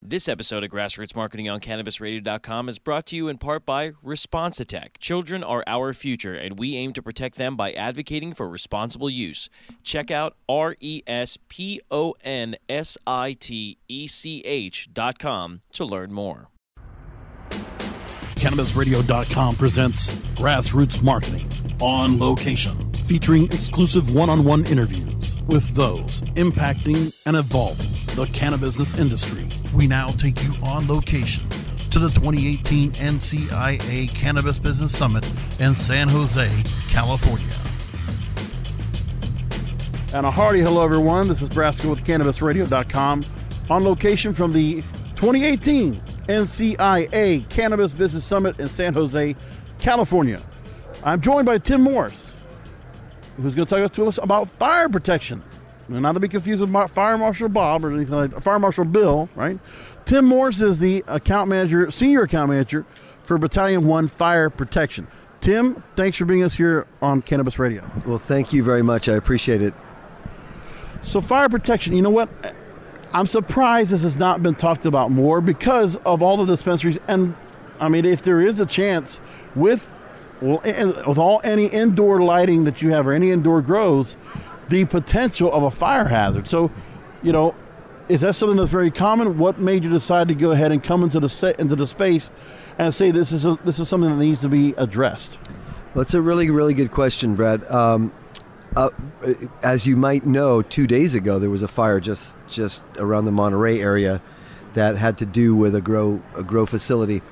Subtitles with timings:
[0.00, 4.90] This episode of Grassroots Marketing on CannabisRadio.com is brought to you in part by Responsitech.
[5.00, 9.50] Children are our future, and we aim to protect them by advocating for responsible use.
[9.82, 15.84] Check out R E S P O N S I T E C H.com to
[15.84, 16.48] learn more.
[18.36, 21.48] CannabisRadio.com presents Grassroots Marketing
[21.80, 28.98] on location, featuring exclusive one on one interviews with those impacting and evolving the cannabis
[28.98, 29.46] industry.
[29.72, 31.44] We now take you on location
[31.92, 35.24] to the 2018 NCIA Cannabis Business Summit
[35.60, 36.50] in San Jose,
[36.88, 37.46] California.
[40.12, 41.28] And a hearty hello, everyone.
[41.28, 43.22] This is Brasco with CannabisRadio.com
[43.70, 44.82] on location from the
[45.14, 49.36] 2018 NCIA Cannabis Business Summit in San Jose,
[49.78, 50.42] California.
[51.04, 52.34] I'm joined by Tim Morris,
[53.36, 55.40] who's going to talk to us about fire protection.
[55.88, 59.28] Not to be confused with Fire Marshal Bob or anything like that, Fire Marshal Bill,
[59.34, 59.58] right?
[60.04, 62.84] Tim Morris is the account manager, senior account manager
[63.22, 65.06] for Battalion 1 Fire Protection.
[65.40, 67.88] Tim, thanks for being us here on Cannabis Radio.
[68.06, 69.08] Well, thank you very much.
[69.08, 69.74] I appreciate it.
[71.02, 72.28] So, fire protection, you know what?
[73.12, 76.98] I'm surprised this has not been talked about more because of all the dispensaries.
[77.08, 77.34] And
[77.80, 79.20] I mean, if there is a chance
[79.54, 79.86] with
[80.40, 84.16] with all any indoor lighting that you have or any indoor grows,
[84.68, 86.46] the potential of a fire hazard.
[86.46, 86.70] So,
[87.22, 87.54] you know,
[88.08, 89.38] is that something that's very common?
[89.38, 92.30] What made you decide to go ahead and come into the set, into the space
[92.78, 95.38] and say this is a, this is something that needs to be addressed?
[95.94, 97.68] Well, it's a really really good question, Brad.
[97.70, 98.14] Um,
[98.76, 98.90] uh,
[99.62, 103.32] as you might know, two days ago there was a fire just just around the
[103.32, 104.22] Monterey area
[104.74, 107.22] that had to do with a grow a grow facility.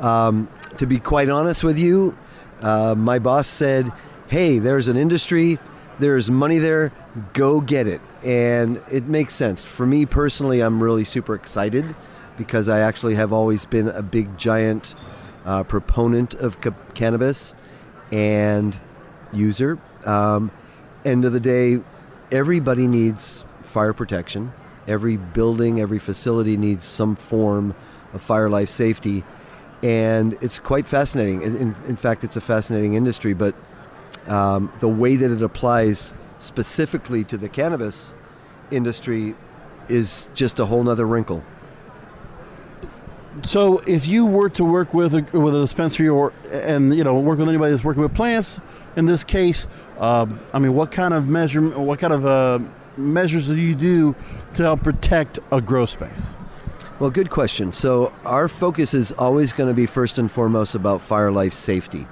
[0.00, 2.16] Um, to be quite honest with you,
[2.60, 3.90] uh, my boss said,
[4.28, 5.58] "Hey, there's an industry,
[5.98, 6.92] there's money there,
[7.32, 10.60] go get it." And it makes sense for me personally.
[10.60, 11.84] I'm really super excited
[12.36, 14.94] because I actually have always been a big giant
[15.44, 17.54] uh, proponent of ca- cannabis
[18.12, 18.78] and
[19.32, 19.78] user.
[20.04, 20.50] Um,
[21.04, 21.80] end of the day,
[22.30, 24.52] everybody needs fire protection.
[24.86, 27.74] Every building, every facility needs some form
[28.12, 29.24] of fire life safety.
[29.82, 31.42] And it's quite fascinating.
[31.42, 33.54] In, in fact, it's a fascinating industry, but
[34.28, 38.14] um, the way that it applies specifically to the cannabis
[38.70, 39.34] industry
[39.88, 41.42] is just a whole nother wrinkle.
[43.42, 47.18] So, if you were to work with a, with a dispensary or and you know
[47.18, 48.58] work with anybody that's working with plants,
[48.96, 52.58] in this case, um, I mean, what kind of measure, what kind of uh,
[52.96, 54.16] measures do you do
[54.54, 56.22] to help protect a grow space?
[56.98, 57.74] Well, good question.
[57.74, 62.06] So our focus is always going to be first and foremost about fire life safety,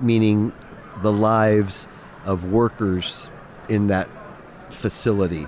[0.00, 0.54] meaning
[1.02, 1.88] the lives
[2.24, 3.30] of workers
[3.68, 4.08] in that
[4.70, 5.46] facility.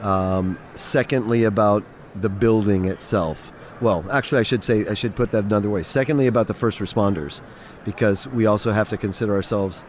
[0.00, 3.52] Um, secondly, about the building itself.
[3.80, 5.82] Well, actually, I should say I should put that another way.
[5.82, 7.40] Secondly, about the first responders,
[7.84, 9.84] because we also have to consider ourselves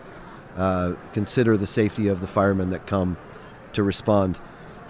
[0.55, 3.17] uh, consider the safety of the firemen that come
[3.73, 4.39] to respond.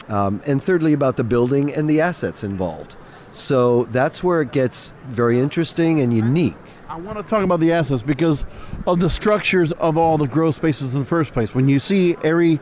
[0.10, 2.96] Um, and thirdly, about the building and the assets involved.
[3.34, 6.56] So that's where it gets very interesting and unique.
[6.88, 8.46] I want to talk about the assets because
[8.86, 11.56] of the structures of all the grow spaces in the first place.
[11.56, 12.60] When you see every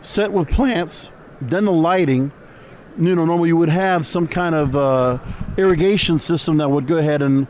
[0.00, 1.10] set with plants,
[1.42, 2.32] then the lighting,
[2.98, 5.18] you know, normally you would have some kind of uh,
[5.58, 7.46] irrigation system that would go ahead and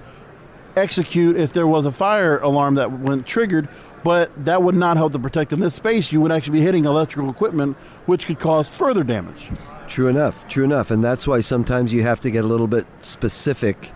[0.75, 3.69] execute if there was a fire alarm that went triggered
[4.03, 6.12] but that would not help to protect in this space.
[6.12, 9.50] You would actually be hitting electrical equipment, which could cause further damage.
[9.94, 10.91] True enough, true enough.
[10.91, 13.93] And that's why sometimes you have to get a little bit specific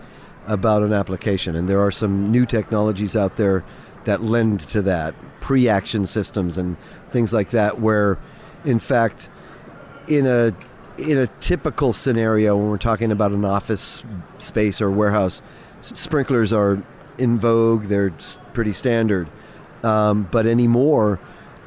[0.47, 1.57] about an application.
[1.57, 3.65] And there are some new technologies out there
[4.05, 6.77] that lend to that pre action systems and
[7.09, 8.17] things like that, where
[8.63, 9.27] in fact,
[10.07, 10.55] in a
[10.97, 14.01] in a typical scenario, when we're talking about an office
[14.37, 15.41] space or warehouse,
[15.81, 16.81] sprinklers are
[17.17, 17.87] in vogue.
[17.87, 18.13] They're
[18.53, 19.29] pretty standard.
[19.83, 21.19] Um, but anymore,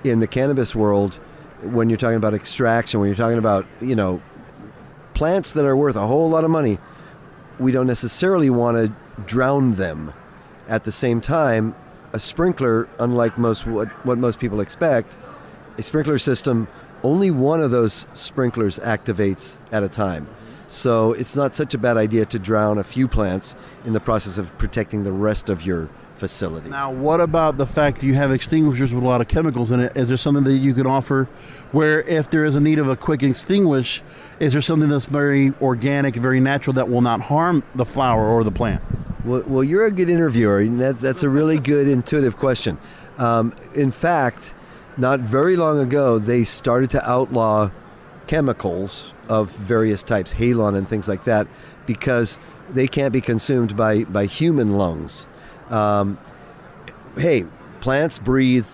[0.05, 1.20] in the cannabis world,
[1.62, 4.23] when you're talking about extraction, when you're talking about you know
[5.14, 6.79] plants that are worth a whole lot of money,
[7.59, 8.93] we don't necessarily want to
[9.26, 10.12] drown them.
[10.69, 11.75] At the same time,
[12.12, 15.17] a sprinkler, unlike most what, what most people expect,
[15.79, 16.69] a sprinkler system
[17.03, 20.29] only one of those sprinklers activates at a time.
[20.67, 23.55] So it's not such a bad idea to drown a few plants
[23.85, 25.91] in the process of protecting the rest of your
[26.23, 26.71] facility.
[26.71, 29.81] Now, what about the fact that you have extinguishers with a lot of chemicals in
[29.81, 29.97] it?
[29.97, 31.29] Is there something that you can offer
[31.73, 34.03] where, if there is a need of a quick extinguish,
[34.39, 38.45] is there something that's very organic, very natural that will not harm the flower or
[38.45, 38.81] the plant?
[39.25, 40.61] Well, well you're a good interviewer.
[40.61, 42.79] and That, that's a really good, intuitive question.
[43.19, 44.55] Um, in fact,
[44.97, 47.73] not very long ago, they started to outlaw
[48.29, 51.49] chemicals of various types, halon and things like that,
[51.85, 52.39] because
[52.71, 55.27] they can't be consumed by, by human lungs.
[55.73, 56.19] Um,
[57.17, 57.47] hey,
[57.81, 58.69] plants breathe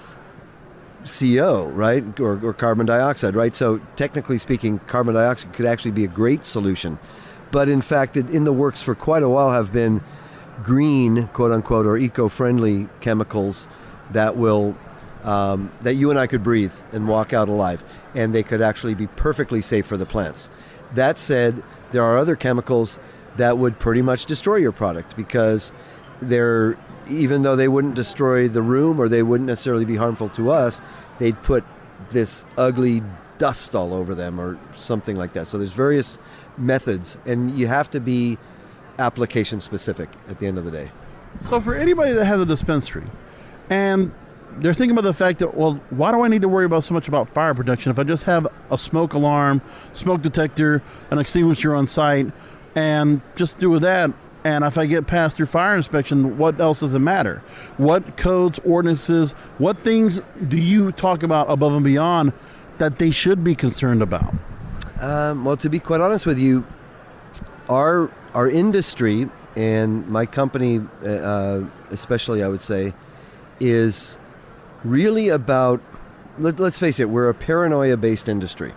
[1.06, 2.18] CO, right?
[2.20, 3.54] Or, or carbon dioxide, right?
[3.54, 6.98] So, technically speaking, carbon dioxide could actually be a great solution.
[7.50, 10.02] But in fact, it, in the works for quite a while have been
[10.62, 13.68] green, quote unquote, or eco friendly chemicals
[14.10, 14.76] that will.
[15.24, 17.84] Um, that you and I could breathe and walk out alive,
[18.14, 20.48] and they could actually be perfectly safe for the plants.
[20.94, 23.00] That said, there are other chemicals
[23.36, 25.72] that would pretty much destroy your product because
[26.20, 30.50] they're even though they wouldn't destroy the room or they wouldn't necessarily be harmful to
[30.50, 30.80] us,
[31.18, 31.64] they'd put
[32.10, 33.02] this ugly
[33.38, 35.46] dust all over them or something like that.
[35.46, 36.18] So there's various
[36.56, 38.38] methods, and you have to be
[38.98, 40.90] application specific at the end of the day.
[41.40, 43.06] So, for anybody that has a dispensary
[43.70, 44.12] and
[44.56, 46.94] they're thinking about the fact that, well, why do I need to worry about so
[46.94, 49.62] much about fire protection if I just have a smoke alarm,
[49.92, 52.32] smoke detector, an extinguisher on site,
[52.74, 54.10] and just do with that?
[54.44, 57.42] And if I get passed through fire inspection, what else does it matter?
[57.76, 62.32] What codes, ordinances, what things do you talk about above and beyond
[62.78, 64.34] that they should be concerned about?
[65.00, 66.66] Um, well, to be quite honest with you,
[67.68, 72.94] our our industry and my company, uh, especially, I would say,
[73.60, 74.18] is
[74.84, 75.80] really about.
[76.38, 78.72] Let, us face it, we're a paranoia-based industry.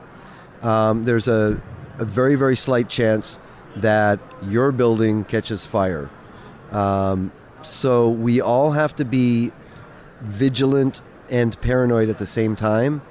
[0.63, 1.61] Um, there's a,
[1.99, 3.37] a very very slight chance
[3.77, 6.09] that your building catches fire.
[6.71, 7.31] Um,
[7.63, 9.51] so we all have to be
[10.21, 13.01] vigilant and paranoid at the same time.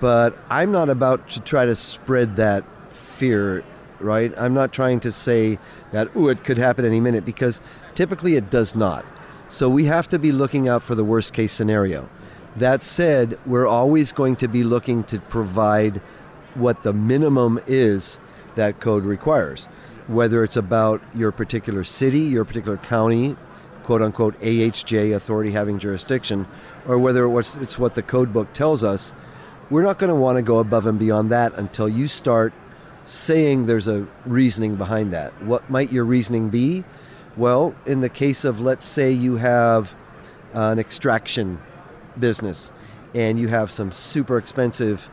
[0.00, 3.64] But I'm not about to try to spread that fear,
[3.98, 4.32] right?
[4.36, 5.58] I'm not trying to say
[5.92, 7.60] that, ooh, it could happen any minute because
[7.94, 9.04] typically it does not.
[9.48, 12.08] So we have to be looking out for the worst case scenario.
[12.56, 16.00] That said, we're always going to be looking to provide
[16.54, 18.18] what the minimum is
[18.54, 19.68] that code requires
[20.06, 23.36] whether it's about your particular city, your particular county,
[23.84, 26.46] quote unquote AHJ authority having jurisdiction,
[26.86, 29.12] or whether it's what the code book tells us,
[29.70, 32.52] we're not going to want to go above and beyond that until you start
[33.04, 35.32] saying there's a reasoning behind that.
[35.42, 36.84] What might your reasoning be?
[37.36, 39.94] Well, in the case of, let's say, you have
[40.54, 41.58] an extraction
[42.18, 42.70] business
[43.14, 45.10] and you have some super expensive,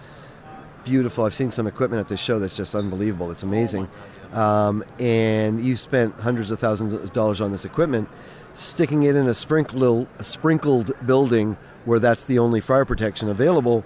[0.84, 3.90] beautiful, I've seen some equipment at this show that's just unbelievable, it's amazing.
[4.33, 8.09] Um, and you spent hundreds of thousands of dollars on this equipment,
[8.54, 13.85] sticking it in a sprinkled, a sprinkled building where that's the only fire protection available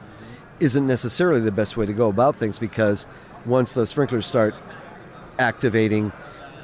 [0.59, 3.05] isn't necessarily the best way to go about things because
[3.45, 4.55] once those sprinklers start
[5.37, 6.11] activating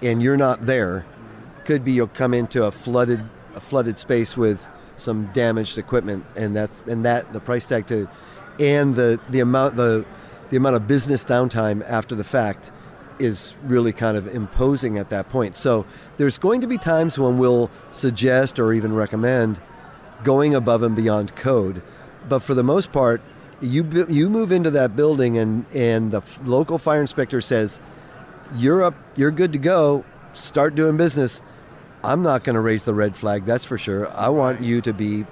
[0.01, 1.05] and you're not there,
[1.65, 3.23] could be you'll come into a flooded
[3.55, 8.09] a flooded space with some damaged equipment and that's and that the price tag to
[8.59, 10.05] and the the amount the
[10.49, 12.71] the amount of business downtime after the fact
[13.19, 15.55] is really kind of imposing at that point.
[15.55, 15.85] So
[16.17, 19.61] there's going to be times when we'll suggest or even recommend
[20.23, 21.81] going above and beyond code,
[22.29, 23.21] but for the most part,
[23.61, 27.79] you you move into that building and and the local fire inspector says
[28.55, 30.03] you're up, you're good to go,
[30.33, 31.41] start doing business.
[32.03, 34.11] I'm not going to raise the red flag, that's for sure.
[34.11, 35.25] I want you to be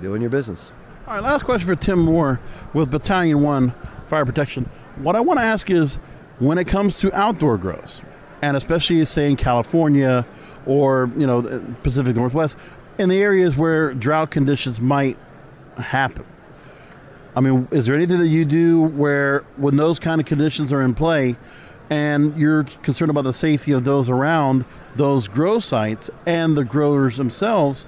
[0.00, 0.70] doing your business.
[1.06, 2.38] All right, last question for Tim Moore
[2.74, 3.74] with Battalion 1
[4.06, 4.68] Fire Protection.
[4.96, 5.98] What I want to ask is
[6.38, 8.02] when it comes to outdoor grows,
[8.42, 10.26] and especially say in California
[10.66, 11.42] or you know
[11.82, 12.56] Pacific Northwest,
[12.98, 15.18] in the areas where drought conditions might
[15.76, 16.24] happen.
[17.36, 20.82] I mean, is there anything that you do where when those kind of conditions are
[20.82, 21.36] in play,
[21.90, 24.64] and you're concerned about the safety of those around
[24.96, 27.86] those grow sites and the growers themselves?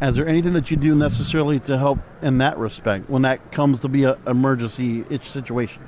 [0.00, 3.80] Is there anything that you do necessarily to help in that respect when that comes
[3.80, 5.82] to be an emergency situation?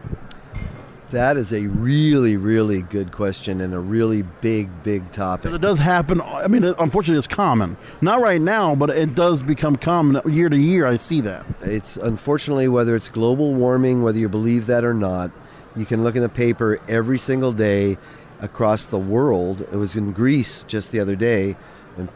[1.11, 5.52] That is a really, really good question and a really big, big topic.
[5.52, 6.21] It does happen.
[6.21, 7.76] I mean, unfortunately, it's common.
[8.00, 10.87] Not right now, but it does become common year to year.
[10.87, 11.45] I see that.
[11.62, 15.33] It's unfortunately whether it's global warming, whether you believe that or not.
[15.75, 17.99] You can look in the paper every single day
[18.40, 19.62] across the world.
[19.62, 21.57] It was in Greece just the other day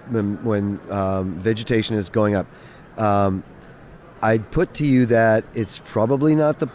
[0.08, 2.46] when, when um, vegetation is going up.
[2.96, 3.42] Um,
[4.22, 6.68] I'd put to you that it's probably not the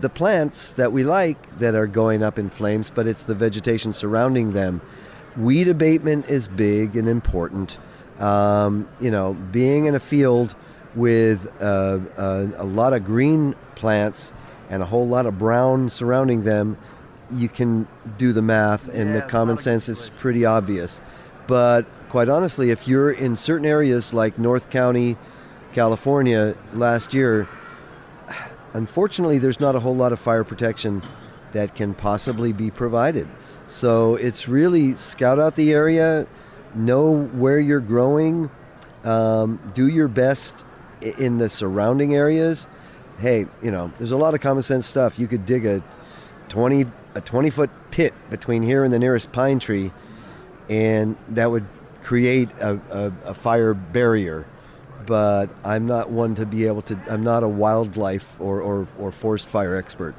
[0.00, 3.92] the plants that we like that are going up in flames, but it's the vegetation
[3.92, 4.80] surrounding them.
[5.36, 7.78] Weed abatement is big and important.
[8.18, 10.54] Um, you know, being in a field
[10.94, 14.32] with uh, a, a lot of green plants
[14.70, 16.76] and a whole lot of brown surrounding them,
[17.30, 17.86] you can
[18.16, 21.00] do the math, and yeah, the common sense is pretty obvious.
[21.46, 25.16] But quite honestly, if you're in certain areas like North County,
[25.72, 27.48] California last year,
[28.74, 31.02] unfortunately, there's not a whole lot of fire protection
[31.52, 33.28] that can possibly be provided.
[33.66, 36.26] So it's really scout out the area,
[36.74, 38.50] know where you're growing,
[39.04, 40.64] um, do your best
[41.00, 42.68] in the surrounding areas.
[43.18, 45.18] Hey, you know, there's a lot of common sense stuff.
[45.18, 45.82] You could dig a
[46.48, 49.92] 20 a 20 foot pit between here and the nearest pine tree,
[50.68, 51.66] and that would
[52.02, 54.46] create a, a, a fire barrier
[55.08, 57.00] but I'm not one to be able to.
[57.08, 60.14] I'm not a wildlife or, or, or forest fire expert.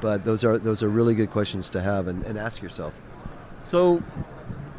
[0.00, 2.92] But those are those are really good questions to have and, and ask yourself.
[3.64, 4.02] So,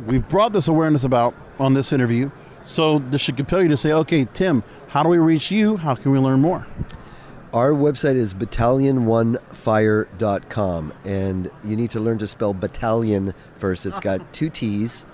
[0.06, 2.30] we've brought this awareness about on this interview.
[2.66, 5.78] So this should compel you to say, okay, Tim, how do we reach you?
[5.78, 6.68] How can we learn more?
[7.54, 13.86] Our website is battalion1fire.com, and you need to learn to spell battalion first.
[13.86, 15.06] It's got two T's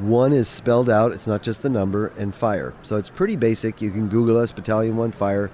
[0.00, 2.74] one is spelled out, it's not just the number, and fire.
[2.82, 3.82] So it's pretty basic.
[3.82, 5.50] You can Google us, Battalion 1 Fire.